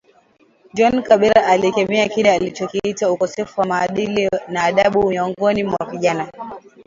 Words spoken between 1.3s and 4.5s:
alikemea kile alichokiita ukosefu wa maadili